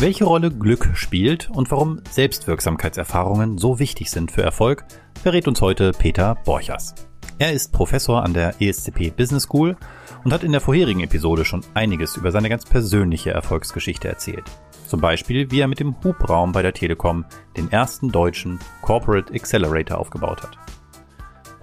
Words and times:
Welche 0.00 0.26
Rolle 0.26 0.52
Glück 0.52 0.90
spielt 0.94 1.50
und 1.50 1.72
warum 1.72 2.00
Selbstwirksamkeitserfahrungen 2.08 3.58
so 3.58 3.80
wichtig 3.80 4.12
sind 4.12 4.30
für 4.30 4.42
Erfolg, 4.42 4.84
verrät 5.20 5.48
uns 5.48 5.60
heute 5.60 5.90
Peter 5.90 6.36
Borchers. 6.44 6.94
Er 7.40 7.52
ist 7.52 7.72
Professor 7.72 8.22
an 8.22 8.32
der 8.32 8.54
ESCP 8.62 9.10
Business 9.10 9.42
School 9.42 9.76
und 10.22 10.32
hat 10.32 10.44
in 10.44 10.52
der 10.52 10.60
vorherigen 10.60 11.00
Episode 11.00 11.44
schon 11.44 11.62
einiges 11.74 12.16
über 12.16 12.30
seine 12.30 12.48
ganz 12.48 12.64
persönliche 12.64 13.32
Erfolgsgeschichte 13.32 14.06
erzählt. 14.06 14.44
Zum 14.86 15.00
Beispiel, 15.00 15.50
wie 15.50 15.58
er 15.58 15.66
mit 15.66 15.80
dem 15.80 15.96
Hubraum 16.04 16.52
bei 16.52 16.62
der 16.62 16.74
Telekom 16.74 17.24
den 17.56 17.72
ersten 17.72 18.12
deutschen 18.12 18.60
Corporate 18.82 19.34
Accelerator 19.34 19.98
aufgebaut 19.98 20.44
hat. 20.44 20.56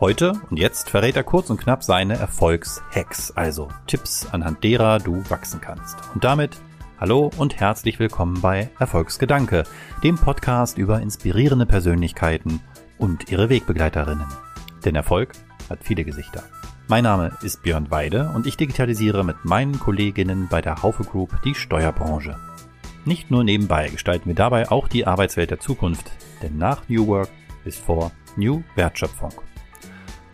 Heute 0.01 0.33
und 0.49 0.59
jetzt 0.59 0.89
verrät 0.89 1.15
er 1.15 1.23
kurz 1.23 1.49
und 1.49 1.61
knapp 1.61 1.85
seine 1.85 2.17
Erfolgshacks, 2.17 3.31
also 3.31 3.69
Tipps, 3.87 4.27
anhand 4.29 4.61
derer 4.61 4.99
du 4.99 5.23
wachsen 5.29 5.61
kannst. 5.61 5.95
Und 6.13 6.25
damit 6.25 6.59
Hallo 6.97 7.29
und 7.35 7.59
herzlich 7.59 7.99
willkommen 7.99 8.39
bei 8.39 8.69
Erfolgsgedanke, 8.79 9.65
dem 10.01 10.15
Podcast 10.15 10.77
über 10.77 11.01
inspirierende 11.01 11.65
Persönlichkeiten 11.65 12.61
und 12.97 13.29
ihre 13.29 13.49
Wegbegleiterinnen. 13.49 14.25
Denn 14.85 14.95
Erfolg 14.95 15.33
hat 15.69 15.79
viele 15.83 16.05
Gesichter. 16.05 16.43
Mein 16.87 17.03
Name 17.03 17.37
ist 17.41 17.63
Björn 17.63 17.91
Weide 17.91 18.31
und 18.33 18.47
ich 18.47 18.55
digitalisiere 18.55 19.25
mit 19.25 19.43
meinen 19.43 19.77
Kolleginnen 19.77 20.47
bei 20.49 20.61
der 20.61 20.83
Haufe 20.83 21.03
Group 21.03 21.41
die 21.43 21.53
Steuerbranche. 21.53 22.37
Nicht 23.03 23.29
nur 23.29 23.43
nebenbei 23.43 23.89
gestalten 23.89 24.27
wir 24.27 24.35
dabei 24.35 24.71
auch 24.71 24.87
die 24.87 25.05
Arbeitswelt 25.05 25.51
der 25.51 25.59
Zukunft, 25.59 26.09
denn 26.41 26.57
nach 26.57 26.87
New 26.87 27.07
Work 27.07 27.29
ist 27.65 27.79
vor 27.79 28.13
New 28.37 28.63
Wertschöpfung. 28.75 29.33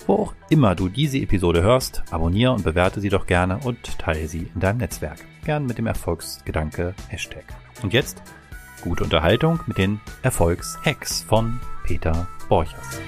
Wo 0.06 0.14
auch 0.14 0.36
immer 0.52 0.76
du 0.76 0.90
diese 0.90 1.18
Episode 1.18 1.64
hörst, 1.64 2.04
abonniere 2.12 2.52
und 2.52 2.64
bewerte 2.64 3.02
sie 3.02 3.10
doch 3.10 3.26
gerne 3.26 3.58
und 3.64 3.98
teile 3.98 4.28
sie 4.28 4.52
in 4.54 4.60
deinem 4.60 4.78
Netzwerk. 4.78 5.26
Gern 5.44 5.66
mit 5.66 5.80
dem 5.80 5.88
Erfolgsgedanke 5.88 6.94
Hashtag. 7.08 7.46
Und 7.82 7.94
jetzt 7.94 8.22
gute 8.84 9.04
Unterhaltung 9.04 9.60
mit 9.66 9.80
den 9.80 10.00
Erfolgshacks 10.22 11.24
von 11.24 11.60
Peter 11.84 12.28
Borchers. 12.48 13.00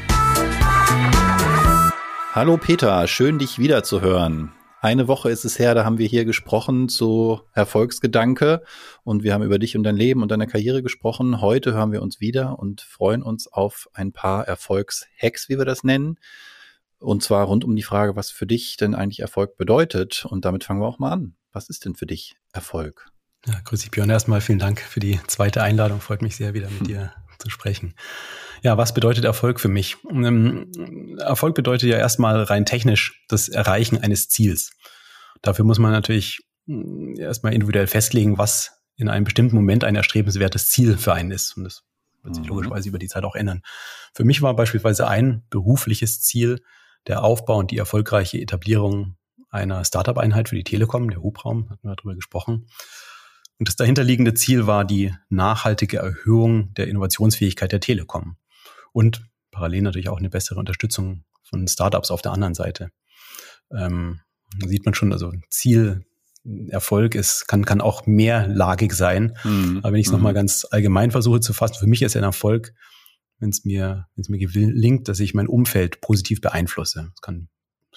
Hallo 2.31 2.57
Peter, 2.57 3.07
schön 3.07 3.37
dich 3.37 3.59
wiederzuhören. 3.59 4.51
Eine 4.81 5.07
Woche 5.07 5.29
ist 5.29 5.45
es 5.45 5.59
her, 5.59 5.75
da 5.75 5.85
haben 5.85 5.99
wir 5.99 6.07
hier 6.07 6.25
gesprochen 6.25 6.89
zu 6.89 7.41
Erfolgsgedanke 7.53 8.63
und 9.03 9.21
wir 9.21 9.35
haben 9.35 9.43
über 9.43 9.59
dich 9.59 9.77
und 9.77 9.83
dein 9.83 9.95
Leben 9.95 10.23
und 10.23 10.31
deine 10.31 10.47
Karriere 10.47 10.81
gesprochen. 10.81 11.39
Heute 11.39 11.73
hören 11.73 11.91
wir 11.91 12.01
uns 12.01 12.19
wieder 12.19 12.57
und 12.57 12.81
freuen 12.81 13.21
uns 13.21 13.47
auf 13.47 13.87
ein 13.93 14.11
paar 14.11 14.47
Erfolgshacks, 14.47 15.49
wie 15.49 15.59
wir 15.59 15.65
das 15.65 15.83
nennen. 15.83 16.17
Und 16.97 17.21
zwar 17.21 17.45
rund 17.45 17.63
um 17.63 17.75
die 17.75 17.83
Frage, 17.83 18.15
was 18.15 18.31
für 18.31 18.47
dich 18.47 18.75
denn 18.75 18.95
eigentlich 18.95 19.19
Erfolg 19.19 19.55
bedeutet. 19.55 20.25
Und 20.25 20.45
damit 20.45 20.63
fangen 20.63 20.81
wir 20.81 20.87
auch 20.87 20.99
mal 20.99 21.11
an. 21.11 21.35
Was 21.53 21.69
ist 21.69 21.85
denn 21.85 21.95
für 21.95 22.07
dich 22.07 22.35
Erfolg? 22.51 23.07
Ja, 23.45 23.59
grüß 23.63 23.81
dich 23.81 23.91
Björn. 23.91 24.09
Erstmal 24.09 24.41
vielen 24.41 24.59
Dank 24.59 24.79
für 24.79 24.99
die 24.99 25.19
zweite 25.27 25.61
Einladung. 25.61 26.01
Freut 26.01 26.21
mich 26.21 26.35
sehr, 26.35 26.53
wieder 26.53 26.69
mit 26.69 26.79
hm. 26.79 26.87
dir 26.87 27.13
zu 27.37 27.49
sprechen. 27.49 27.93
Ja, 28.61 28.77
was 28.77 28.93
bedeutet 28.93 29.25
Erfolg 29.25 29.59
für 29.59 29.67
mich? 29.67 29.97
Ähm, 30.09 31.17
Erfolg 31.19 31.55
bedeutet 31.55 31.89
ja 31.89 31.97
erstmal 31.97 32.41
rein 32.43 32.65
technisch 32.65 33.23
das 33.27 33.49
Erreichen 33.49 33.97
eines 33.97 34.29
Ziels. 34.29 34.71
Dafür 35.41 35.65
muss 35.65 35.79
man 35.79 35.91
natürlich 35.91 36.39
hm, 36.65 37.15
erstmal 37.17 37.53
individuell 37.53 37.87
festlegen, 37.87 38.37
was 38.37 38.83
in 38.95 39.09
einem 39.09 39.25
bestimmten 39.25 39.55
Moment 39.55 39.83
ein 39.83 39.95
erstrebenswertes 39.95 40.69
Ziel 40.69 40.97
für 40.97 41.13
einen 41.13 41.31
ist. 41.31 41.57
Und 41.57 41.65
das 41.65 41.83
wird 42.23 42.35
sich 42.35 42.43
mhm. 42.45 42.49
logischerweise 42.49 42.89
über 42.89 42.99
die 42.99 43.07
Zeit 43.07 43.25
auch 43.25 43.35
ändern. 43.35 43.61
Für 44.13 44.23
mich 44.23 44.41
war 44.41 44.55
beispielsweise 44.55 45.07
ein 45.07 45.43
berufliches 45.49 46.21
Ziel, 46.21 46.61
der 47.07 47.23
Aufbau 47.23 47.57
und 47.57 47.71
die 47.71 47.77
erfolgreiche 47.77 48.39
Etablierung 48.39 49.17
einer 49.53 49.85
Startup-Einheit 49.85 50.49
für 50.49 50.55
die 50.55 50.63
Telekom, 50.63 51.09
der 51.09 51.21
Hubraum, 51.21 51.69
hatten 51.69 51.87
wir 51.87 51.95
darüber 51.95 52.15
gesprochen. 52.15 52.67
Und 53.59 53.67
das 53.67 53.75
dahinterliegende 53.75 54.33
Ziel 54.33 54.67
war 54.67 54.83
die 54.83 55.13
nachhaltige 55.29 55.97
Erhöhung 55.97 56.73
der 56.73 56.87
Innovationsfähigkeit 56.87 57.71
der 57.71 57.79
Telekom 57.79 58.37
und 58.91 59.29
parallel 59.51 59.83
natürlich 59.83 60.09
auch 60.09 60.17
eine 60.17 60.29
bessere 60.29 60.59
Unterstützung 60.59 61.23
von 61.43 61.67
Startups 61.67 62.09
auf 62.09 62.21
der 62.21 62.31
anderen 62.31 62.55
Seite. 62.55 62.89
Ähm, 63.71 64.19
sieht 64.65 64.85
man 64.85 64.95
schon, 64.95 65.13
also 65.13 65.31
Ziel, 65.49 66.03
Erfolg 66.69 67.15
ist, 67.15 67.47
kann, 67.47 67.63
kann 67.63 67.79
auch 67.79 68.05
mehrlagig 68.05 68.93
sein. 68.93 69.37
Mhm. 69.43 69.79
Aber 69.81 69.93
wenn 69.93 69.99
ich 69.99 70.07
es 70.07 70.11
mhm. 70.11 70.17
nochmal 70.17 70.33
ganz 70.33 70.65
allgemein 70.69 71.11
versuche 71.11 71.39
zu 71.39 71.53
fassen, 71.53 71.75
für 71.79 71.87
mich 71.87 72.01
ist 72.01 72.17
ein 72.17 72.23
Erfolg, 72.23 72.73
wenn 73.39 73.49
es 73.49 73.63
mir, 73.63 74.07
wenn 74.15 74.21
es 74.21 74.29
mir 74.29 74.39
gelingt, 74.39 75.07
dass 75.07 75.19
ich 75.19 75.33
mein 75.33 75.47
Umfeld 75.47 76.01
positiv 76.01 76.41
beeinflusse. 76.41 77.11
Das 77.11 77.21
kann 77.21 77.47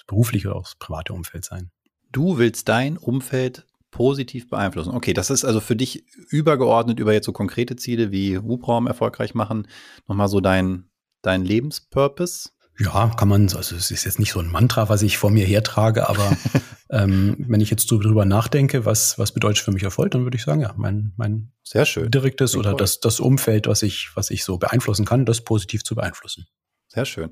berufliche 0.07 0.47
oder 0.49 0.57
auch 0.57 0.63
das 0.63 0.75
private 0.75 1.13
Umfeld 1.13 1.45
sein. 1.45 1.71
Du 2.11 2.37
willst 2.37 2.69
dein 2.69 2.97
Umfeld 2.97 3.67
positiv 3.91 4.49
beeinflussen. 4.49 4.91
Okay, 4.91 5.13
das 5.13 5.29
ist 5.29 5.45
also 5.45 5.59
für 5.59 5.75
dich 5.75 6.05
übergeordnet 6.29 6.99
über 6.99 7.13
jetzt 7.13 7.25
so 7.25 7.31
konkrete 7.31 7.75
Ziele 7.75 8.11
wie 8.11 8.37
Hubraum 8.37 8.87
erfolgreich 8.87 9.33
machen, 9.33 9.67
nochmal 10.07 10.27
so 10.27 10.41
dein, 10.41 10.89
dein 11.21 11.45
Lebenspurpose? 11.45 12.49
Ja, 12.79 13.09
kann 13.17 13.27
man, 13.27 13.43
also 13.55 13.75
es 13.75 13.89
ist 13.89 14.05
jetzt 14.05 14.19
nicht 14.19 14.31
so 14.31 14.39
ein 14.39 14.51
Mantra, 14.51 14.87
was 14.87 15.01
ich 15.01 15.17
vor 15.17 15.31
mir 15.31 15.45
hertrage, 15.45 16.07
aber 16.07 16.37
ähm, 16.91 17.45
wenn 17.47 17.59
ich 17.59 17.71
jetzt 17.71 17.89
drüber 17.89 18.25
nachdenke, 18.25 18.85
was, 18.85 19.17
was 19.17 19.31
bedeutet 19.31 19.63
für 19.63 19.71
mich 19.71 19.83
Erfolg, 19.83 20.11
dann 20.11 20.23
würde 20.23 20.37
ich 20.37 20.43
sagen, 20.43 20.61
ja, 20.61 20.73
mein, 20.77 21.13
mein 21.17 21.51
Sehr 21.63 21.85
schön. 21.85 22.11
direktes 22.11 22.55
oder 22.55 22.75
das, 22.75 22.99
das 22.99 23.19
Umfeld, 23.19 23.65
was 23.65 23.81
ich, 23.81 24.11
was 24.13 24.29
ich 24.29 24.43
so 24.43 24.59
beeinflussen 24.59 25.05
kann, 25.05 25.25
das 25.25 25.41
positiv 25.41 25.83
zu 25.83 25.95
beeinflussen. 25.95 26.45
Sehr 26.89 27.03
schön. 27.03 27.31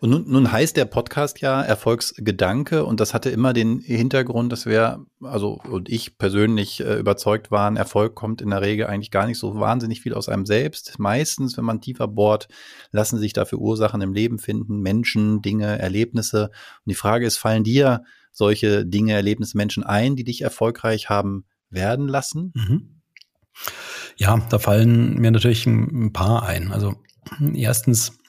Und 0.00 0.10
nun, 0.10 0.30
nun 0.30 0.52
heißt 0.52 0.76
der 0.76 0.84
Podcast 0.84 1.40
ja 1.40 1.62
Erfolgsgedanke 1.62 2.84
und 2.84 3.00
das 3.00 3.14
hatte 3.14 3.30
immer 3.30 3.54
den 3.54 3.80
Hintergrund, 3.80 4.52
dass 4.52 4.66
wir, 4.66 5.06
also 5.22 5.58
und 5.70 5.88
ich 5.88 6.18
persönlich 6.18 6.80
äh, 6.80 6.98
überzeugt 6.98 7.50
waren, 7.50 7.78
Erfolg 7.78 8.14
kommt 8.14 8.42
in 8.42 8.50
der 8.50 8.60
Regel 8.60 8.86
eigentlich 8.86 9.10
gar 9.10 9.26
nicht 9.26 9.38
so 9.38 9.58
wahnsinnig 9.58 10.02
viel 10.02 10.12
aus 10.12 10.28
einem 10.28 10.44
selbst. 10.44 10.98
Meistens, 10.98 11.56
wenn 11.56 11.64
man 11.64 11.80
tiefer 11.80 12.08
bohrt, 12.08 12.48
lassen 12.92 13.18
sich 13.18 13.32
dafür 13.32 13.58
Ursachen 13.58 14.02
im 14.02 14.12
Leben 14.12 14.38
finden, 14.38 14.80
Menschen, 14.80 15.40
Dinge, 15.40 15.78
Erlebnisse. 15.78 16.50
Und 16.84 16.90
die 16.90 16.94
Frage 16.94 17.26
ist, 17.26 17.38
fallen 17.38 17.64
dir 17.64 18.04
solche 18.32 18.84
Dinge, 18.84 19.14
Erlebnisse, 19.14 19.56
Menschen 19.56 19.82
ein, 19.82 20.14
die 20.14 20.24
dich 20.24 20.42
erfolgreich 20.42 21.08
haben 21.08 21.46
werden 21.70 22.06
lassen? 22.06 22.52
Mhm. 22.54 23.00
Ja, 24.16 24.46
da 24.50 24.58
fallen 24.58 25.14
mir 25.14 25.30
natürlich 25.30 25.64
ein 25.64 26.12
paar 26.12 26.42
ein. 26.42 26.70
Also 26.70 26.96
erstens 27.54 28.19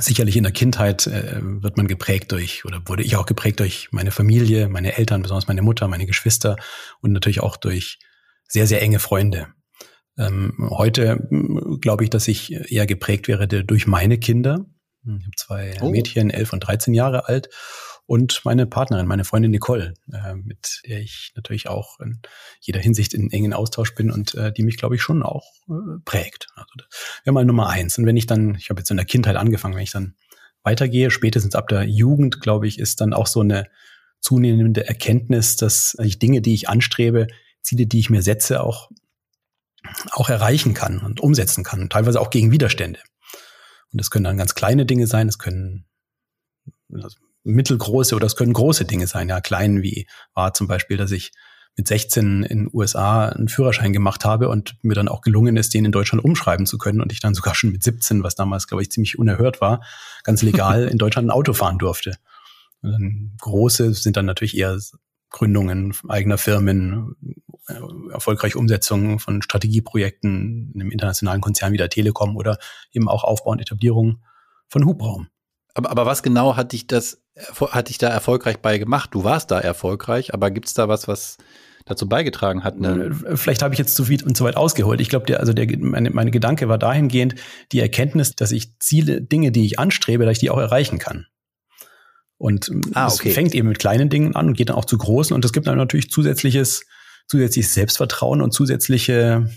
sicherlich 0.00 0.36
in 0.36 0.42
der 0.42 0.52
Kindheit 0.52 1.06
äh, 1.06 1.38
wird 1.40 1.76
man 1.76 1.88
geprägt 1.88 2.32
durch, 2.32 2.64
oder 2.64 2.80
wurde 2.86 3.02
ich 3.02 3.16
auch 3.16 3.26
geprägt 3.26 3.60
durch 3.60 3.88
meine 3.90 4.10
Familie, 4.10 4.68
meine 4.68 4.96
Eltern, 4.96 5.22
besonders 5.22 5.48
meine 5.48 5.62
Mutter, 5.62 5.88
meine 5.88 6.06
Geschwister 6.06 6.56
und 7.00 7.12
natürlich 7.12 7.40
auch 7.40 7.56
durch 7.56 7.98
sehr, 8.48 8.66
sehr 8.66 8.82
enge 8.82 8.98
Freunde. 8.98 9.48
Ähm, 10.18 10.54
heute 10.70 11.28
glaube 11.80 12.04
ich, 12.04 12.10
dass 12.10 12.28
ich 12.28 12.52
eher 12.52 12.86
geprägt 12.86 13.28
wäre 13.28 13.46
durch 13.46 13.86
meine 13.86 14.18
Kinder. 14.18 14.66
Ich 15.04 15.10
habe 15.12 15.36
zwei 15.36 15.74
oh. 15.80 15.90
Mädchen, 15.90 16.30
elf 16.30 16.52
und 16.52 16.60
13 16.60 16.92
Jahre 16.92 17.26
alt 17.26 17.48
und 18.10 18.44
meine 18.44 18.66
Partnerin, 18.66 19.06
meine 19.06 19.24
Freundin 19.24 19.52
Nicole, 19.52 19.94
äh, 20.12 20.34
mit 20.34 20.82
der 20.84 20.98
ich 20.98 21.30
natürlich 21.36 21.68
auch 21.68 22.00
in 22.00 22.20
jeder 22.58 22.80
Hinsicht 22.80 23.14
in 23.14 23.30
engen 23.30 23.52
Austausch 23.52 23.94
bin 23.94 24.10
und 24.10 24.34
äh, 24.34 24.52
die 24.52 24.64
mich, 24.64 24.78
glaube 24.78 24.96
ich, 24.96 25.00
schon 25.00 25.22
auch 25.22 25.46
äh, 25.68 26.00
prägt. 26.04 26.48
Also 26.56 26.72
wäre 27.22 27.32
mal 27.32 27.44
Nummer 27.44 27.68
eins. 27.68 27.98
Und 27.98 28.06
wenn 28.06 28.16
ich 28.16 28.26
dann, 28.26 28.56
ich 28.56 28.68
habe 28.68 28.80
jetzt 28.80 28.90
in 28.90 28.96
der 28.96 29.06
Kindheit 29.06 29.36
angefangen, 29.36 29.76
wenn 29.76 29.84
ich 29.84 29.92
dann 29.92 30.16
weitergehe, 30.64 31.12
spätestens 31.12 31.54
ab 31.54 31.68
der 31.68 31.84
Jugend, 31.84 32.40
glaube 32.40 32.66
ich, 32.66 32.80
ist 32.80 33.00
dann 33.00 33.12
auch 33.12 33.28
so 33.28 33.42
eine 33.42 33.68
zunehmende 34.18 34.88
Erkenntnis, 34.88 35.54
dass 35.54 35.96
ich 36.02 36.18
Dinge, 36.18 36.42
die 36.42 36.54
ich 36.54 36.68
anstrebe, 36.68 37.28
Ziele, 37.62 37.86
die 37.86 38.00
ich 38.00 38.10
mir 38.10 38.22
setze, 38.22 38.64
auch, 38.64 38.90
auch 40.10 40.28
erreichen 40.28 40.74
kann 40.74 40.98
und 40.98 41.20
umsetzen 41.20 41.62
kann, 41.62 41.88
teilweise 41.88 42.20
auch 42.20 42.30
gegen 42.30 42.50
Widerstände. 42.50 42.98
Und 43.92 44.00
das 44.00 44.10
können 44.10 44.24
dann 44.24 44.36
ganz 44.36 44.56
kleine 44.56 44.84
Dinge 44.84 45.06
sein, 45.06 45.28
es 45.28 45.38
können 45.38 45.86
mittelgroße 47.50 48.14
oder 48.14 48.26
es 48.26 48.36
können 48.36 48.52
große 48.52 48.84
Dinge 48.84 49.06
sein, 49.06 49.28
ja, 49.28 49.40
klein 49.40 49.82
wie 49.82 50.06
war 50.34 50.54
zum 50.54 50.66
Beispiel, 50.66 50.96
dass 50.96 51.10
ich 51.10 51.32
mit 51.76 51.88
16 51.88 52.42
in 52.42 52.58
den 52.58 52.70
USA 52.72 53.28
einen 53.28 53.48
Führerschein 53.48 53.92
gemacht 53.92 54.24
habe 54.24 54.48
und 54.48 54.76
mir 54.82 54.94
dann 54.94 55.08
auch 55.08 55.22
gelungen 55.22 55.56
ist, 55.56 55.72
den 55.72 55.84
in 55.84 55.92
Deutschland 55.92 56.24
umschreiben 56.24 56.66
zu 56.66 56.78
können 56.78 57.00
und 57.00 57.12
ich 57.12 57.20
dann 57.20 57.34
sogar 57.34 57.54
schon 57.54 57.72
mit 57.72 57.82
17, 57.82 58.22
was 58.22 58.34
damals, 58.34 58.66
glaube 58.66 58.82
ich, 58.82 58.90
ziemlich 58.90 59.18
unerhört 59.18 59.60
war, 59.60 59.82
ganz 60.24 60.42
legal 60.42 60.88
in 60.88 60.98
Deutschland 60.98 61.28
ein 61.28 61.30
Auto 61.30 61.52
fahren 61.52 61.78
durfte. 61.78 62.16
Und 62.82 62.92
dann 62.92 63.32
große 63.40 63.94
sind 63.94 64.16
dann 64.16 64.26
natürlich 64.26 64.56
eher 64.56 64.78
Gründungen 65.30 65.94
eigener 66.08 66.38
Firmen, 66.38 67.16
äh, 67.68 68.12
erfolgreiche 68.12 68.58
Umsetzung 68.58 69.18
von 69.18 69.42
Strategieprojekten 69.42 70.72
in 70.74 70.80
einem 70.80 70.90
internationalen 70.90 71.40
Konzern 71.40 71.72
wie 71.72 71.78
der 71.78 71.88
Telekom 71.88 72.36
oder 72.36 72.58
eben 72.92 73.08
auch 73.08 73.24
Aufbau 73.24 73.52
und 73.52 73.60
Etablierung 73.60 74.22
von 74.68 74.84
Hubraum. 74.84 75.28
Aber, 75.74 75.90
aber 75.90 76.06
was 76.06 76.22
genau 76.22 76.56
hat 76.56 76.72
dich 76.72 76.86
das, 76.86 77.22
hat 77.70 77.88
dich 77.88 77.98
da 77.98 78.08
erfolgreich 78.08 78.58
bei 78.58 78.78
gemacht? 78.78 79.10
Du 79.12 79.24
warst 79.24 79.50
da 79.50 79.60
erfolgreich, 79.60 80.34
aber 80.34 80.50
gibt 80.50 80.66
es 80.66 80.74
da 80.74 80.88
was, 80.88 81.08
was 81.08 81.38
dazu 81.84 82.08
beigetragen 82.08 82.64
hat? 82.64 82.78
Ne? 82.78 83.10
Äh, 83.26 83.36
vielleicht 83.36 83.62
habe 83.62 83.74
ich 83.74 83.78
jetzt 83.78 83.94
zu 83.94 84.04
viel 84.04 84.22
und 84.24 84.36
zu 84.36 84.44
weit 84.44 84.56
ausgeholt. 84.56 85.00
Ich 85.00 85.08
glaube, 85.08 85.26
der, 85.26 85.40
also 85.40 85.52
der, 85.52 85.66
meine, 85.78 86.10
meine 86.10 86.30
Gedanke 86.30 86.68
war 86.68 86.78
dahingehend 86.78 87.34
die 87.72 87.80
Erkenntnis, 87.80 88.36
dass 88.36 88.52
ich 88.52 88.78
Ziele, 88.78 89.20
Dinge, 89.20 89.52
die 89.52 89.64
ich 89.64 89.78
anstrebe, 89.78 90.24
dass 90.24 90.32
ich 90.32 90.38
die 90.40 90.50
auch 90.50 90.58
erreichen 90.58 90.98
kann. 90.98 91.26
Und 92.36 92.70
ah, 92.94 93.06
okay. 93.06 93.28
es 93.28 93.34
fängt 93.34 93.54
eben 93.54 93.68
mit 93.68 93.78
kleinen 93.78 94.08
Dingen 94.08 94.34
an 94.34 94.48
und 94.48 94.56
geht 94.56 94.70
dann 94.70 94.76
auch 94.76 94.86
zu 94.86 94.96
großen. 94.96 95.34
Und 95.34 95.44
es 95.44 95.52
gibt 95.52 95.66
dann 95.66 95.76
natürlich 95.76 96.10
zusätzliches, 96.10 96.86
zusätzliches 97.28 97.74
Selbstvertrauen 97.74 98.40
und 98.40 98.52
zusätzliche 98.52 99.50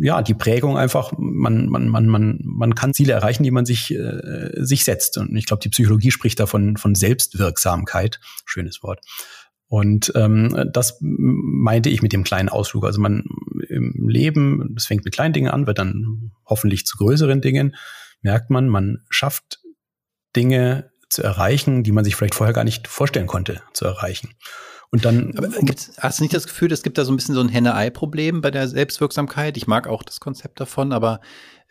ja, 0.00 0.22
die 0.22 0.34
Prägung 0.34 0.76
einfach, 0.76 1.12
man, 1.16 1.68
man, 1.68 1.88
man, 1.88 2.06
man, 2.06 2.40
man 2.42 2.74
kann 2.74 2.94
Ziele 2.94 3.12
erreichen, 3.12 3.44
die 3.44 3.50
man 3.50 3.64
sich, 3.64 3.94
äh, 3.94 4.50
sich 4.56 4.84
setzt. 4.84 5.18
Und 5.18 5.36
ich 5.36 5.46
glaube, 5.46 5.62
die 5.62 5.68
Psychologie 5.68 6.10
spricht 6.10 6.40
davon 6.40 6.76
von 6.76 6.94
Selbstwirksamkeit. 6.94 8.20
Schönes 8.44 8.82
Wort. 8.82 9.00
Und 9.68 10.12
ähm, 10.14 10.70
das 10.72 10.98
meinte 11.00 11.90
ich 11.90 12.02
mit 12.02 12.12
dem 12.12 12.24
kleinen 12.24 12.48
Ausflug. 12.48 12.84
Also 12.84 13.00
man 13.00 13.24
im 13.68 14.08
Leben, 14.08 14.72
das 14.74 14.86
fängt 14.86 15.04
mit 15.04 15.14
kleinen 15.14 15.34
Dingen 15.34 15.50
an, 15.50 15.66
wird 15.66 15.78
dann 15.78 16.32
hoffentlich 16.44 16.86
zu 16.86 16.96
größeren 16.98 17.40
Dingen, 17.40 17.74
merkt 18.22 18.50
man, 18.50 18.68
man 18.68 19.04
schafft 19.10 19.60
Dinge 20.34 20.90
zu 21.08 21.22
erreichen, 21.22 21.82
die 21.82 21.92
man 21.92 22.04
sich 22.04 22.16
vielleicht 22.16 22.34
vorher 22.34 22.54
gar 22.54 22.64
nicht 22.64 22.88
vorstellen 22.88 23.26
konnte 23.26 23.62
zu 23.72 23.84
erreichen. 23.84 24.30
Und 24.90 25.04
dann. 25.04 25.36
Aber 25.36 25.48
hast 25.98 26.18
du 26.18 26.22
nicht 26.22 26.34
das 26.34 26.46
Gefühl, 26.46 26.72
es 26.72 26.82
gibt 26.82 26.96
da 26.98 27.04
so 27.04 27.12
ein 27.12 27.16
bisschen 27.16 27.34
so 27.34 27.40
ein 27.40 27.48
Henne-Ei-Problem 27.48 28.40
bei 28.40 28.50
der 28.50 28.68
Selbstwirksamkeit? 28.68 29.56
Ich 29.56 29.66
mag 29.66 29.88
auch 29.88 30.02
das 30.02 30.20
Konzept 30.20 30.60
davon, 30.60 30.92
aber 30.92 31.20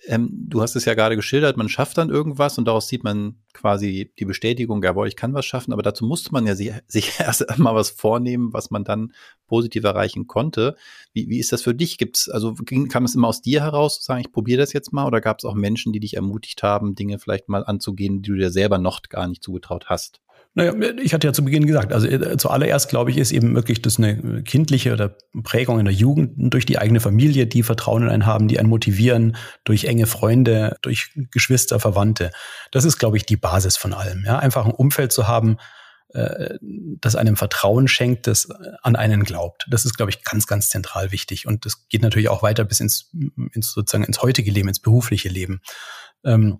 ähm, 0.07 0.29
du 0.31 0.61
hast 0.61 0.75
es 0.75 0.85
ja 0.85 0.93
gerade 0.93 1.15
geschildert, 1.15 1.57
man 1.57 1.69
schafft 1.69 1.97
dann 1.97 2.09
irgendwas 2.09 2.57
und 2.57 2.65
daraus 2.65 2.87
sieht 2.87 3.03
man 3.03 3.35
quasi 3.53 4.11
die 4.19 4.25
Bestätigung, 4.25 4.83
jawohl, 4.83 5.07
ich 5.07 5.15
kann 5.15 5.33
was 5.33 5.45
schaffen, 5.45 5.73
aber 5.73 5.81
dazu 5.81 6.05
musste 6.05 6.31
man 6.31 6.45
ja 6.45 6.55
sich, 6.55 6.73
sich 6.87 7.19
erst 7.19 7.49
einmal 7.49 7.75
was 7.75 7.89
vornehmen, 7.89 8.53
was 8.53 8.71
man 8.71 8.83
dann 8.83 9.13
positiv 9.47 9.83
erreichen 9.83 10.27
konnte. 10.27 10.75
Wie, 11.13 11.29
wie 11.29 11.39
ist 11.39 11.51
das 11.51 11.61
für 11.61 11.73
dich? 11.73 11.97
Gibt's, 11.97 12.29
also 12.29 12.53
kam 12.89 13.05
es 13.05 13.15
immer 13.15 13.27
aus 13.27 13.41
dir 13.41 13.61
heraus, 13.61 13.99
zu 13.99 14.05
sagen, 14.05 14.21
ich 14.21 14.31
probiere 14.31 14.59
das 14.59 14.73
jetzt 14.73 14.93
mal, 14.93 15.07
oder 15.07 15.21
gab 15.21 15.39
es 15.39 15.45
auch 15.45 15.55
Menschen, 15.55 15.93
die 15.93 15.99
dich 15.99 16.15
ermutigt 16.15 16.61
haben, 16.63 16.95
Dinge 16.95 17.19
vielleicht 17.19 17.49
mal 17.49 17.63
anzugehen, 17.63 18.21
die 18.21 18.29
du 18.29 18.35
dir 18.35 18.51
selber 18.51 18.77
noch 18.77 19.01
gar 19.03 19.27
nicht 19.27 19.43
zugetraut 19.43 19.85
hast? 19.87 20.21
Naja, 20.57 20.73
ich 21.03 21.13
hatte 21.13 21.27
ja 21.27 21.33
zu 21.33 21.43
Beginn 21.43 21.67
gesagt, 21.67 21.91
also 21.91 22.07
äh, 22.07 22.37
zuallererst 22.37 22.87
glaube 22.87 23.11
ich, 23.11 23.17
ist 23.17 23.33
eben 23.33 23.53
wirklich 23.55 23.81
das 23.81 23.97
eine 23.97 24.41
kindliche 24.41 24.93
oder 24.93 25.17
Prägung 25.43 25.79
in 25.79 25.85
der 25.85 25.93
Jugend 25.93 26.31
durch 26.37 26.65
die 26.65 26.79
eigene 26.79 27.01
Familie, 27.01 27.45
die 27.45 27.61
Vertrauen 27.61 28.03
in 28.03 28.09
einen 28.09 28.25
haben, 28.25 28.47
die 28.47 28.57
einen 28.57 28.69
motivieren, 28.69 29.35
durch 29.65 29.83
enge 29.83 30.05
Freunde, 30.05 30.77
durch 30.81 31.11
Geschwister, 31.31 31.81
Verwandte. 31.81 32.31
Das 32.71 32.85
ist, 32.85 32.97
glaube 32.97 33.17
ich, 33.17 33.25
die 33.25 33.35
Basis 33.35 33.75
von 33.75 33.93
allem. 33.93 34.23
Ja, 34.25 34.39
einfach 34.39 34.65
ein 34.65 34.71
Umfeld 34.71 35.11
zu 35.11 35.27
haben, 35.27 35.57
äh, 36.13 36.57
das 37.01 37.17
einem 37.17 37.35
Vertrauen 37.35 37.89
schenkt, 37.89 38.27
das 38.27 38.49
an 38.81 38.95
einen 38.95 39.25
glaubt. 39.25 39.65
Das 39.69 39.83
ist, 39.83 39.97
glaube 39.97 40.11
ich, 40.11 40.23
ganz, 40.23 40.47
ganz 40.47 40.69
zentral 40.69 41.11
wichtig. 41.11 41.47
Und 41.47 41.65
das 41.65 41.89
geht 41.89 42.01
natürlich 42.01 42.29
auch 42.29 42.43
weiter 42.43 42.63
bis 42.63 42.79
ins, 42.79 43.11
ins 43.51 43.73
sozusagen 43.73 44.05
ins 44.05 44.21
heutige 44.21 44.51
Leben, 44.51 44.69
ins 44.69 44.79
berufliche 44.79 45.27
Leben. 45.27 45.59
Ähm, 46.23 46.59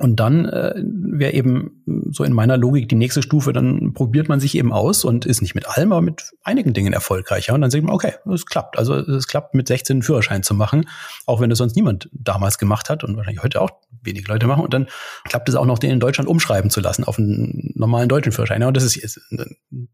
und 0.00 0.16
dann 0.16 0.46
äh, 0.46 0.72
wäre 0.76 1.32
eben 1.32 1.82
so 2.10 2.24
in 2.24 2.32
meiner 2.32 2.56
Logik 2.56 2.88
die 2.88 2.94
nächste 2.94 3.22
Stufe, 3.22 3.52
dann 3.52 3.92
probiert 3.92 4.28
man 4.28 4.40
sich 4.40 4.56
eben 4.56 4.72
aus 4.72 5.04
und 5.04 5.26
ist 5.26 5.42
nicht 5.42 5.54
mit 5.54 5.68
allem, 5.68 5.92
aber 5.92 6.00
mit 6.00 6.32
einigen 6.42 6.72
Dingen 6.72 6.94
erfolgreicher. 6.94 7.52
Und 7.52 7.60
dann 7.60 7.70
sieht 7.70 7.84
man, 7.84 7.94
okay, 7.94 8.14
es 8.32 8.46
klappt. 8.46 8.78
Also 8.78 8.94
es 8.94 9.26
klappt 9.26 9.54
mit 9.54 9.68
16 9.68 9.96
einen 9.96 10.02
Führerschein 10.02 10.42
zu 10.42 10.54
machen, 10.54 10.88
auch 11.26 11.40
wenn 11.40 11.50
es 11.50 11.58
sonst 11.58 11.76
niemand 11.76 12.08
damals 12.12 12.56
gemacht 12.56 12.88
hat 12.88 13.04
und 13.04 13.16
wahrscheinlich 13.16 13.42
heute 13.42 13.60
auch 13.60 13.70
wenige 14.02 14.26
Leute 14.32 14.46
machen. 14.46 14.64
Und 14.64 14.72
dann 14.72 14.86
klappt 15.24 15.50
es 15.50 15.54
auch 15.54 15.66
noch, 15.66 15.78
den 15.78 15.90
in 15.90 16.00
Deutschland 16.00 16.28
umschreiben 16.30 16.70
zu 16.70 16.80
lassen 16.80 17.04
auf 17.04 17.18
einen 17.18 17.72
normalen 17.74 18.08
deutschen 18.08 18.32
Führerschein. 18.32 18.62
Ja, 18.62 18.68
und 18.68 18.76
das 18.76 18.84
ist 18.84 19.20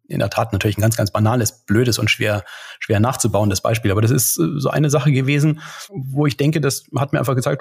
in 0.07 0.19
der 0.21 0.31
Tat 0.31 0.53
natürlich 0.53 0.79
ein 0.79 0.83
ganz, 0.83 0.97
ganz 0.97 1.11
banales, 1.11 1.65
blödes 1.67 1.99
und 1.99 2.11
schwer, 2.11 2.45
schwer 2.79 3.01
nachzubauendes 3.01 3.61
Beispiel. 3.61 3.91
Aber 3.91 4.03
das 4.03 4.13
ist 4.13 4.39
äh, 4.39 4.61
so 4.61 4.71
eine 4.71 4.89
Sache 4.89 5.11
gewesen, 5.11 5.61
wo 5.89 6.27
ich 6.27 6.37
denke, 6.37 6.61
das 6.61 6.85
hat 6.97 7.13
mir 7.13 7.19
einfach 7.19 7.35
gezeigt, 7.35 7.57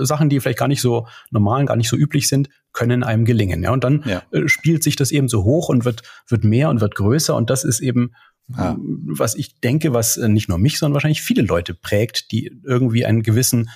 Sachen, 0.00 0.28
die 0.28 0.40
vielleicht 0.40 0.58
gar 0.58 0.68
nicht 0.68 0.80
so 0.80 1.06
normal 1.30 1.49
normalen 1.50 1.66
gar 1.66 1.76
nicht 1.76 1.88
so 1.88 1.96
üblich 1.96 2.28
sind, 2.28 2.48
können 2.72 3.02
einem 3.02 3.24
gelingen. 3.24 3.62
Ja, 3.62 3.72
und 3.72 3.84
dann 3.84 4.04
ja. 4.06 4.22
äh, 4.30 4.48
spielt 4.48 4.82
sich 4.82 4.96
das 4.96 5.10
eben 5.10 5.28
so 5.28 5.44
hoch 5.44 5.68
und 5.68 5.84
wird, 5.84 6.02
wird 6.28 6.44
mehr 6.44 6.70
und 6.70 6.80
wird 6.80 6.94
größer. 6.94 7.34
Und 7.34 7.50
das 7.50 7.64
ist 7.64 7.80
eben, 7.80 8.14
ja. 8.48 8.76
was 8.78 9.34
ich 9.34 9.60
denke, 9.60 9.92
was 9.92 10.16
äh, 10.16 10.28
nicht 10.28 10.48
nur 10.48 10.58
mich, 10.58 10.78
sondern 10.78 10.94
wahrscheinlich 10.94 11.22
viele 11.22 11.42
Leute 11.42 11.74
prägt, 11.74 12.30
die 12.30 12.60
irgendwie 12.64 13.04
einen 13.04 13.22
gewissen 13.22 13.70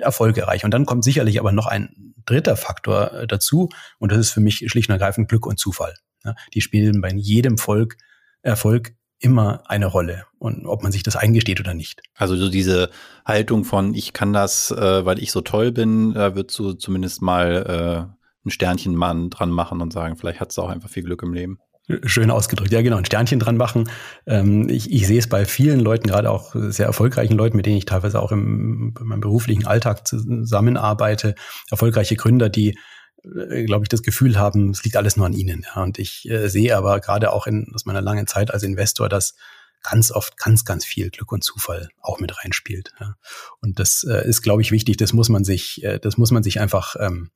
Erfolg 0.00 0.36
erreichen. 0.36 0.66
Und 0.66 0.74
dann 0.74 0.86
kommt 0.86 1.04
sicherlich 1.04 1.38
aber 1.38 1.52
noch 1.52 1.66
ein 1.66 2.14
dritter 2.26 2.56
Faktor 2.56 3.12
äh, 3.12 3.26
dazu. 3.26 3.68
Und 3.98 4.12
das 4.12 4.18
ist 4.18 4.30
für 4.30 4.40
mich 4.40 4.64
schlicht 4.66 4.88
und 4.88 4.94
ergreifend 4.94 5.28
Glück 5.28 5.46
und 5.46 5.58
Zufall. 5.58 5.94
Ja, 6.24 6.34
die 6.54 6.60
spielen 6.60 7.00
bei 7.00 7.10
jedem 7.12 7.58
Volk 7.58 7.96
Erfolg 8.42 8.94
immer 9.24 9.62
eine 9.66 9.86
Rolle 9.86 10.26
und 10.38 10.66
ob 10.66 10.82
man 10.82 10.92
sich 10.92 11.02
das 11.02 11.16
eingesteht 11.16 11.58
oder 11.58 11.72
nicht. 11.72 12.02
Also 12.14 12.36
so 12.36 12.50
diese 12.50 12.90
Haltung 13.24 13.64
von 13.64 13.94
ich 13.94 14.12
kann 14.12 14.34
das, 14.34 14.70
äh, 14.70 15.04
weil 15.06 15.18
ich 15.18 15.32
so 15.32 15.40
toll 15.40 15.72
bin, 15.72 16.12
da 16.12 16.36
würdest 16.36 16.58
du 16.58 16.74
zumindest 16.74 17.22
mal 17.22 18.10
äh, 18.12 18.46
ein 18.46 18.50
Sternchen 18.50 18.94
Mann 18.94 19.30
dran 19.30 19.50
machen 19.50 19.80
und 19.80 19.92
sagen, 19.92 20.16
vielleicht 20.16 20.40
hat 20.40 20.50
es 20.50 20.58
auch 20.58 20.68
einfach 20.68 20.90
viel 20.90 21.04
Glück 21.04 21.22
im 21.22 21.32
Leben. 21.32 21.58
Schön 22.04 22.30
ausgedrückt, 22.30 22.72
ja 22.72 22.82
genau, 22.82 22.96
ein 22.96 23.04
Sternchen 23.04 23.38
dran 23.38 23.56
machen. 23.56 23.88
Ähm, 24.26 24.68
ich, 24.68 24.90
ich 24.90 25.06
sehe 25.06 25.18
es 25.18 25.28
bei 25.28 25.46
vielen 25.46 25.80
Leuten, 25.80 26.08
gerade 26.08 26.30
auch 26.30 26.54
sehr 26.54 26.86
erfolgreichen 26.86 27.36
Leuten, 27.36 27.56
mit 27.56 27.66
denen 27.66 27.78
ich 27.78 27.86
teilweise 27.86 28.20
auch 28.20 28.32
im, 28.32 28.94
in 28.98 29.06
meinem 29.06 29.20
beruflichen 29.20 29.66
Alltag 29.66 30.06
zusammenarbeite, 30.06 31.34
erfolgreiche 31.70 32.16
Gründer, 32.16 32.50
die 32.50 32.76
glaube 33.24 33.84
ich, 33.84 33.88
das 33.88 34.02
Gefühl 34.02 34.38
haben, 34.38 34.70
es 34.70 34.84
liegt 34.84 34.96
alles 34.96 35.16
nur 35.16 35.26
an 35.26 35.32
ihnen. 35.32 35.64
Ja. 35.74 35.82
Und 35.82 35.98
ich 35.98 36.28
äh, 36.28 36.48
sehe 36.48 36.76
aber 36.76 37.00
gerade 37.00 37.32
auch 37.32 37.46
in, 37.46 37.72
aus 37.74 37.86
meiner 37.86 38.02
langen 38.02 38.26
Zeit 38.26 38.52
als 38.52 38.62
Investor, 38.62 39.08
dass 39.08 39.34
ganz 39.82 40.10
oft 40.10 40.36
ganz, 40.38 40.64
ganz 40.64 40.84
viel 40.84 41.10
Glück 41.10 41.32
und 41.32 41.44
Zufall 41.44 41.88
auch 42.00 42.20
mit 42.20 42.36
reinspielt. 42.42 42.92
Ja. 43.00 43.16
Und 43.60 43.78
das 43.78 44.04
äh, 44.04 44.26
ist, 44.28 44.42
glaube 44.42 44.62
ich, 44.62 44.70
wichtig. 44.70 44.96
Das 44.96 45.12
muss 45.12 45.28
man 45.28 45.44
sich, 45.44 45.82
äh, 45.82 45.98
das 45.98 46.16
muss 46.16 46.30
man 46.30 46.42
sich 46.42 46.60
einfach 46.60 46.96
ähm, 46.98 47.30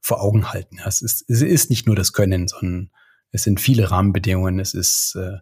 vor 0.00 0.22
Augen 0.22 0.52
halten. 0.52 0.78
Ja. 0.78 0.86
Es, 0.86 1.02
ist, 1.02 1.24
es 1.28 1.42
ist 1.42 1.70
nicht 1.70 1.86
nur 1.86 1.96
das 1.96 2.12
Können, 2.12 2.48
sondern 2.48 2.90
es 3.30 3.42
sind 3.42 3.60
viele 3.60 3.90
Rahmenbedingungen. 3.90 4.60
Es 4.60 4.74
ist 4.74 5.16
äh, 5.16 5.38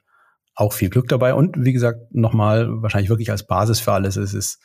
auch 0.55 0.73
viel 0.73 0.91
Glück 0.91 1.09
dabei. 1.09 1.35
Und 1.35 1.57
wie 1.59 1.73
gesagt, 1.73 2.15
nochmal 2.15 2.69
wahrscheinlich 2.83 3.11
wirklich 3.11 3.31
als 3.31 3.47
Basis 3.47 3.81
für 3.81 3.93
alles. 3.93 4.17
Es 4.17 4.35
ist 4.35 4.59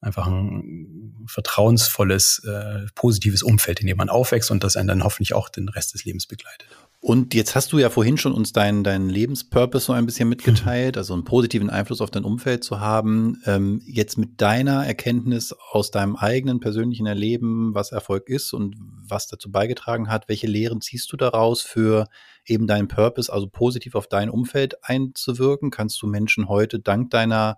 einfach 0.00 0.26
ein 0.26 1.24
vertrauensvolles, 1.26 2.42
äh, 2.44 2.86
positives 2.94 3.42
Umfeld, 3.42 3.80
in 3.80 3.86
dem 3.86 3.98
man 3.98 4.08
aufwächst 4.08 4.50
und 4.50 4.64
das 4.64 4.76
einen 4.76 4.88
dann 4.88 5.04
hoffentlich 5.04 5.34
auch 5.34 5.48
den 5.48 5.68
Rest 5.68 5.94
des 5.94 6.04
Lebens 6.04 6.26
begleitet. 6.26 6.68
Und 7.02 7.32
jetzt 7.34 7.54
hast 7.54 7.72
du 7.72 7.78
ja 7.78 7.88
vorhin 7.88 8.18
schon 8.18 8.32
uns 8.32 8.52
deinen 8.52 8.84
deinen 8.84 9.08
Lebenspurpose 9.08 9.86
so 9.86 9.92
ein 9.94 10.04
bisschen 10.04 10.28
mitgeteilt, 10.28 10.98
also 10.98 11.14
einen 11.14 11.24
positiven 11.24 11.70
Einfluss 11.70 12.02
auf 12.02 12.10
dein 12.10 12.24
Umfeld 12.24 12.62
zu 12.62 12.80
haben. 12.80 13.40
Ähm, 13.46 13.80
jetzt 13.86 14.18
mit 14.18 14.40
deiner 14.40 14.86
Erkenntnis 14.86 15.54
aus 15.72 15.90
deinem 15.90 16.16
eigenen 16.16 16.60
persönlichen 16.60 17.06
Erleben, 17.06 17.74
was 17.74 17.92
Erfolg 17.92 18.28
ist 18.28 18.52
und 18.52 18.76
was 18.78 19.28
dazu 19.28 19.50
beigetragen 19.50 20.10
hat, 20.10 20.28
welche 20.28 20.46
Lehren 20.46 20.82
ziehst 20.82 21.10
du 21.12 21.16
daraus 21.16 21.62
für 21.62 22.06
eben 22.44 22.66
deinen 22.66 22.88
Purpose, 22.88 23.32
also 23.32 23.48
positiv 23.48 23.94
auf 23.94 24.06
dein 24.06 24.28
Umfeld 24.28 24.76
einzuwirken? 24.82 25.70
Kannst 25.70 26.02
du 26.02 26.06
Menschen 26.06 26.48
heute 26.48 26.80
dank 26.80 27.10
deiner 27.10 27.56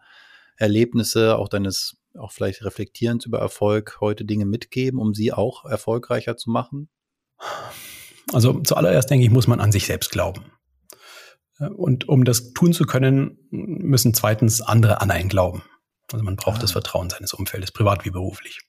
Erlebnisse, 0.57 1.37
auch 1.37 1.49
deines 1.49 1.97
auch 2.19 2.33
vielleicht 2.33 2.65
reflektierend 2.65 3.27
über 3.27 3.39
Erfolg 3.39 3.99
heute 4.01 4.25
Dinge 4.25 4.45
mitgeben, 4.45 5.01
um 5.01 5.15
sie 5.15 5.33
auch 5.33 5.65
erfolgreicher 5.65 6.37
zu 6.37 6.51
machen? 6.51 6.89
Also 8.33 8.61
zuallererst 8.61 9.11
denke 9.11 9.25
ich, 9.25 9.31
muss 9.31 9.47
man 9.47 9.61
an 9.61 9.73
sich 9.73 9.87
selbst 9.87 10.11
glauben. 10.11 10.45
Und 11.59 12.09
um 12.09 12.25
das 12.25 12.53
tun 12.53 12.73
zu 12.73 12.85
können, 12.85 13.39
müssen 13.51 14.15
zweitens 14.15 14.61
andere 14.61 15.01
an 15.01 15.11
einen 15.11 15.29
glauben. 15.29 15.63
Also 16.11 16.25
man 16.25 16.37
braucht 16.37 16.59
ah. 16.59 16.61
das 16.63 16.73
Vertrauen 16.73 17.11
seines 17.11 17.33
Umfeldes, 17.33 17.73
privat 17.73 18.05
wie 18.05 18.11
beruflich. 18.11 18.61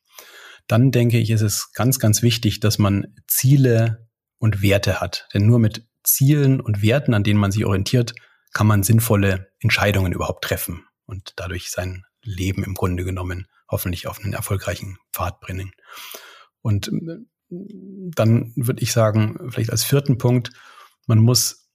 Dann 0.68 0.92
denke 0.92 1.18
ich, 1.18 1.30
ist 1.30 1.42
es 1.42 1.74
ganz, 1.74 2.00
ganz 2.00 2.22
wichtig, 2.22 2.60
dass 2.60 2.78
man 2.78 3.16
Ziele 3.28 4.08
und 4.38 4.62
Werte 4.62 5.02
hat. 5.02 5.28
Denn 5.34 5.46
nur 5.46 5.60
mit 5.60 5.88
Zielen 6.04 6.62
und 6.62 6.82
Werten, 6.82 7.14
an 7.14 7.24
denen 7.24 7.40
man 7.40 7.52
sich 7.52 7.66
orientiert, 7.66 8.14
kann 8.54 8.68
man 8.68 8.84
sinnvolle 8.84 9.52
Entscheidungen 9.60 10.14
überhaupt 10.14 10.44
treffen 10.44 10.86
und 11.06 11.34
dadurch 11.38 11.72
sein 11.72 12.06
Leben 12.24 12.64
im 12.64 12.74
Grunde 12.74 13.04
genommen 13.04 13.48
hoffentlich 13.70 14.08
auf 14.08 14.20
einen 14.24 14.34
erfolgreichen 14.34 14.98
Pfad 15.12 15.40
bringen. 15.40 15.72
Und 16.62 16.88
äh, 16.88 17.18
dann 17.50 18.54
würde 18.56 18.82
ich 18.82 18.92
sagen, 18.92 19.38
vielleicht 19.50 19.72
als 19.72 19.84
vierten 19.84 20.18
Punkt, 20.18 20.52
man 21.06 21.20
muss 21.20 21.70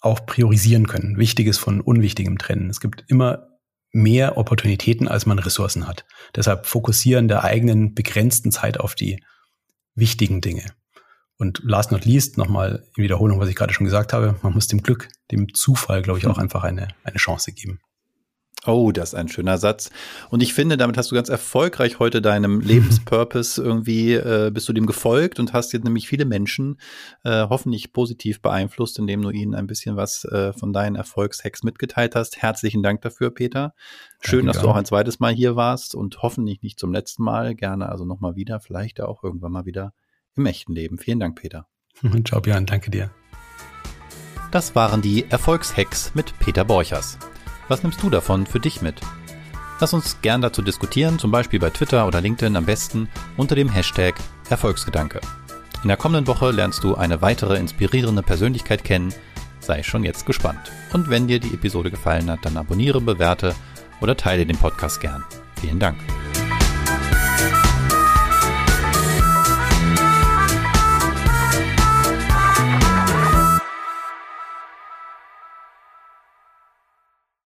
auch 0.00 0.26
priorisieren 0.26 0.86
können, 0.86 1.16
Wichtiges 1.16 1.56
von 1.56 1.80
Unwichtigem 1.80 2.36
trennen. 2.36 2.68
Es 2.68 2.80
gibt 2.80 3.04
immer 3.08 3.48
mehr 3.90 4.36
Opportunitäten, 4.36 5.08
als 5.08 5.24
man 5.24 5.38
Ressourcen 5.38 5.86
hat. 5.86 6.04
Deshalb 6.34 6.66
fokussieren 6.66 7.28
der 7.28 7.44
eigenen 7.44 7.94
begrenzten 7.94 8.50
Zeit 8.50 8.78
auf 8.78 8.94
die 8.94 9.22
wichtigen 9.94 10.40
Dinge. 10.40 10.64
Und 11.36 11.60
last 11.64 11.90
not 11.90 12.04
least, 12.04 12.36
nochmal 12.38 12.84
in 12.96 13.04
Wiederholung, 13.04 13.40
was 13.40 13.48
ich 13.48 13.56
gerade 13.56 13.72
schon 13.72 13.84
gesagt 13.84 14.12
habe, 14.12 14.36
man 14.42 14.52
muss 14.52 14.68
dem 14.68 14.82
Glück, 14.82 15.08
dem 15.30 15.52
Zufall, 15.54 16.02
glaube 16.02 16.18
ich, 16.18 16.26
auch 16.26 16.36
hm. 16.36 16.42
einfach 16.42 16.64
eine, 16.64 16.88
eine 17.02 17.16
Chance 17.16 17.52
geben. 17.52 17.80
Oh, 18.66 18.92
das 18.92 19.10
ist 19.10 19.14
ein 19.14 19.28
schöner 19.28 19.58
Satz. 19.58 19.90
Und 20.30 20.42
ich 20.42 20.54
finde, 20.54 20.76
damit 20.76 20.96
hast 20.96 21.10
du 21.10 21.14
ganz 21.14 21.28
erfolgreich 21.28 21.98
heute 21.98 22.22
deinem 22.22 22.60
Lebenspurpose 22.62 23.62
irgendwie, 23.62 24.14
äh, 24.14 24.50
bist 24.52 24.68
du 24.68 24.72
dem 24.72 24.86
gefolgt 24.86 25.38
und 25.38 25.52
hast 25.52 25.72
jetzt 25.72 25.84
nämlich 25.84 26.08
viele 26.08 26.24
Menschen 26.24 26.78
äh, 27.24 27.46
hoffentlich 27.48 27.92
positiv 27.92 28.40
beeinflusst, 28.40 28.98
indem 28.98 29.22
du 29.22 29.30
ihnen 29.30 29.54
ein 29.54 29.66
bisschen 29.66 29.96
was 29.96 30.24
äh, 30.24 30.52
von 30.52 30.72
deinen 30.72 30.96
Erfolgshacks 30.96 31.62
mitgeteilt 31.62 32.14
hast. 32.14 32.40
Herzlichen 32.40 32.82
Dank 32.82 33.02
dafür, 33.02 33.30
Peter. 33.30 33.74
Schön, 34.20 34.46
Danke 34.46 34.52
dass 34.52 34.62
du 34.62 34.70
auch 34.70 34.76
ein 34.76 34.86
zweites 34.86 35.20
Mal 35.20 35.34
hier 35.34 35.56
warst 35.56 35.94
und 35.94 36.22
hoffentlich 36.22 36.62
nicht 36.62 36.78
zum 36.78 36.92
letzten 36.92 37.22
Mal. 37.22 37.54
Gerne 37.54 37.88
also 37.88 38.04
nochmal 38.04 38.36
wieder, 38.36 38.60
vielleicht 38.60 39.00
auch 39.00 39.22
irgendwann 39.22 39.52
mal 39.52 39.66
wieder 39.66 39.92
im 40.36 40.46
echten 40.46 40.74
Leben. 40.74 40.98
Vielen 40.98 41.20
Dank, 41.20 41.38
Peter. 41.38 41.66
Ciao, 42.24 42.40
Björn. 42.40 42.66
Danke 42.66 42.90
dir. 42.90 43.10
Das 44.50 44.74
waren 44.74 45.02
die 45.02 45.24
Erfolgshacks 45.30 46.14
mit 46.14 46.38
Peter 46.38 46.64
Borchers. 46.64 47.18
Was 47.68 47.82
nimmst 47.82 48.02
du 48.02 48.10
davon 48.10 48.46
für 48.46 48.60
dich 48.60 48.82
mit? 48.82 49.00
Lass 49.80 49.92
uns 49.92 50.18
gern 50.22 50.40
dazu 50.40 50.62
diskutieren, 50.62 51.18
zum 51.18 51.30
Beispiel 51.30 51.58
bei 51.58 51.70
Twitter 51.70 52.06
oder 52.06 52.20
LinkedIn 52.20 52.56
am 52.56 52.66
besten 52.66 53.08
unter 53.36 53.54
dem 53.54 53.68
Hashtag 53.68 54.14
Erfolgsgedanke. 54.48 55.20
In 55.82 55.88
der 55.88 55.96
kommenden 55.96 56.26
Woche 56.26 56.50
lernst 56.50 56.84
du 56.84 56.94
eine 56.94 57.20
weitere 57.20 57.58
inspirierende 57.58 58.22
Persönlichkeit 58.22 58.84
kennen. 58.84 59.12
Sei 59.60 59.82
schon 59.82 60.04
jetzt 60.04 60.26
gespannt. 60.26 60.72
Und 60.92 61.10
wenn 61.10 61.26
dir 61.26 61.40
die 61.40 61.52
Episode 61.52 61.90
gefallen 61.90 62.30
hat, 62.30 62.40
dann 62.44 62.56
abonniere, 62.56 63.00
bewerte 63.00 63.54
oder 64.00 64.16
teile 64.16 64.46
den 64.46 64.56
Podcast 64.56 65.00
gern. 65.00 65.24
Vielen 65.60 65.78
Dank. 65.78 65.98